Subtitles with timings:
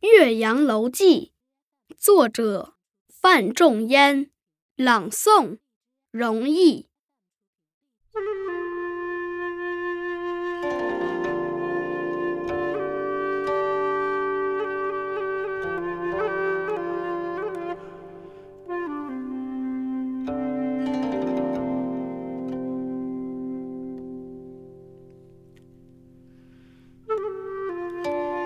[0.00, 1.32] 岳阳楼记》，
[1.96, 2.74] 作者
[3.08, 4.30] 范仲淹，
[4.76, 5.58] 朗诵
[6.10, 6.88] 容易。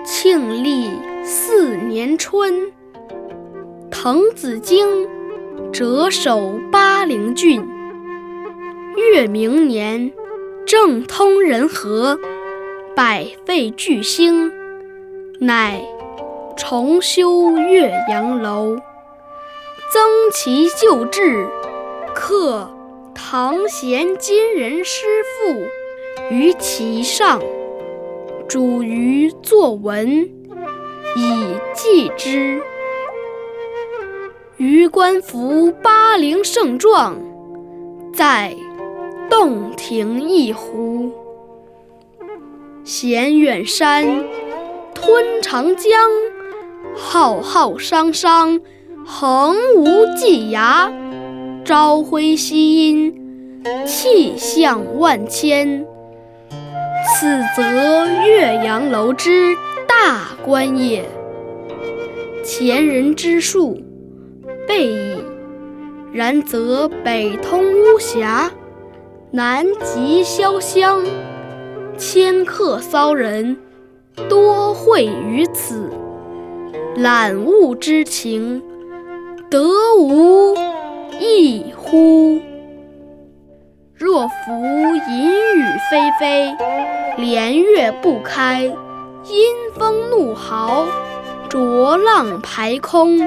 [0.05, 2.71] 庆历四年春，
[3.91, 5.07] 滕子京
[5.71, 7.61] 谪守巴陵郡。
[8.95, 10.11] 越明年，
[10.65, 12.17] 政通人和，
[12.95, 14.51] 百废具兴，
[15.39, 15.81] 乃
[16.57, 18.75] 重修岳阳楼，
[19.93, 21.47] 增其旧制，
[22.15, 22.69] 刻
[23.13, 25.55] 唐贤今人诗赋
[26.33, 27.41] 于其上。
[28.47, 30.38] 主于作文。
[31.15, 32.61] 以记之。
[34.57, 37.17] 余观夫巴陵胜状，
[38.13, 38.53] 在
[39.29, 41.11] 洞庭一湖。
[42.83, 44.25] 衔远山，
[44.93, 45.85] 吞长江，
[46.95, 48.59] 浩浩汤汤，
[49.05, 50.91] 横无际涯。
[51.63, 55.85] 朝晖夕阴，气象万千。
[57.15, 59.55] 此则岳阳楼之
[60.01, 61.03] 大观也。
[62.41, 63.77] 前人之述，
[64.65, 65.17] 备矣。
[66.13, 68.49] 然则北通巫峡，
[69.31, 71.03] 南极潇湘，
[71.97, 73.57] 迁客骚人
[74.29, 75.91] 多会于此，
[76.95, 78.63] 览物之情，
[79.49, 79.61] 得
[79.99, 80.55] 无
[81.19, 82.39] 异乎？
[83.93, 84.53] 若夫
[85.09, 85.27] 淫
[85.57, 86.55] 雨霏霏，
[87.17, 88.73] 连月不开，
[89.29, 90.87] 阴风怒号，
[91.47, 93.19] 浊浪排空，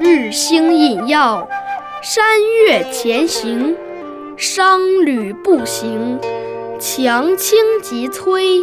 [0.00, 1.46] 日星隐曜，
[2.02, 3.76] 山岳前行，
[4.38, 6.18] 商旅不行，
[6.78, 8.62] 樯倾楫摧，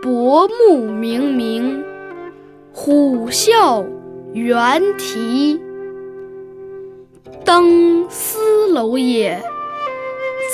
[0.00, 1.84] 薄暮冥冥，
[2.72, 3.84] 虎啸
[4.32, 5.60] 猿啼，
[7.44, 9.38] 登斯楼也。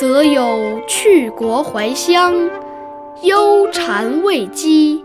[0.01, 2.51] 则有去国怀乡，
[3.25, 5.01] 忧谗畏讥，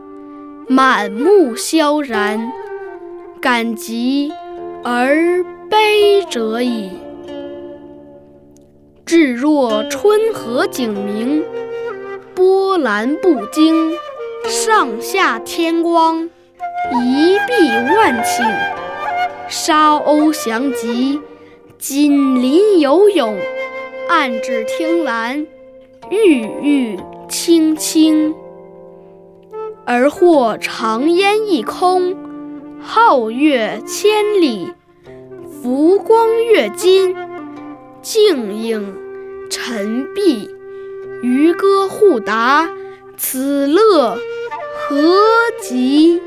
[0.68, 2.52] 满目萧然，
[3.40, 4.30] 感极
[4.84, 6.90] 而悲者矣。
[9.06, 11.46] 至若春和景明，
[12.36, 13.94] 波澜不惊，
[14.44, 16.30] 上下天光，
[17.02, 18.54] 一碧万顷，
[19.48, 21.22] 沙鸥翔集，
[21.78, 23.34] 锦鳞游泳。
[24.10, 25.48] 岸芷汀兰，
[26.10, 28.36] 郁郁青青。
[29.86, 32.16] 而或长烟一空，
[32.84, 34.74] 皓月千里，
[35.62, 37.16] 浮光跃金，
[38.02, 38.96] 静影
[39.50, 40.50] 沉璧，
[41.24, 42.70] 渔歌互答，
[43.18, 44.18] 此乐
[44.76, 45.16] 何
[45.60, 46.22] 极！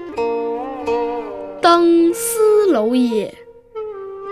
[1.60, 3.32] 登斯楼也，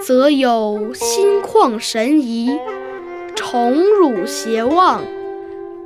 [0.05, 2.51] 则有心旷神怡。
[3.37, 5.03] 宠辱偕忘，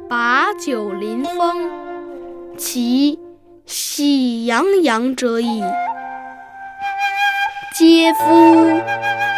[0.08, 1.70] 把酒临风，
[2.58, 3.18] 其
[3.64, 5.62] 喜洋洋者矣。
[7.74, 8.80] 嗟夫！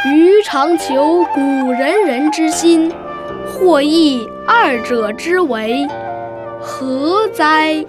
[0.09, 1.41] 余尝求古
[1.71, 2.93] 仁人之心，
[3.47, 5.87] 或异二者之为，
[6.60, 7.84] 何哉？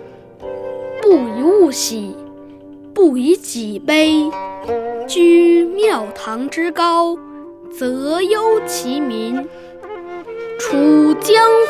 [1.01, 2.15] 不以物喜，
[2.93, 4.29] 不以己悲。
[5.07, 7.17] 居庙堂之高，
[7.71, 9.26] 则忧其民。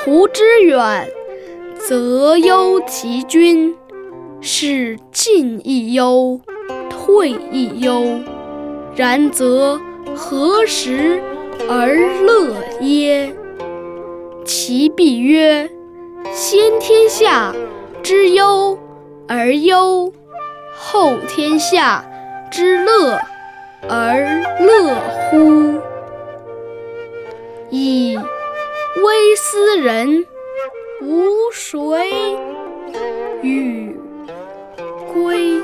[0.07, 1.09] 处江湖之远，
[1.77, 3.73] 则忧其君；
[4.39, 6.39] 是进亦忧，
[6.89, 8.21] 退亦忧。
[8.95, 9.77] 然则
[10.15, 11.21] 何时
[11.69, 13.33] 而乐耶？
[14.45, 15.69] 其必曰：
[16.31, 17.53] 先天下
[18.01, 18.79] 之忧
[19.27, 20.13] 而忧，
[20.73, 22.05] 后天下
[22.49, 23.19] 之乐
[23.89, 24.95] 而乐
[25.29, 25.66] 乎？
[29.79, 30.25] 人，
[31.01, 32.09] 无谁
[33.43, 33.95] 与
[35.13, 35.61] 归？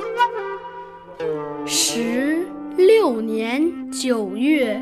[1.66, 2.46] 十
[2.78, 4.82] 六年九月。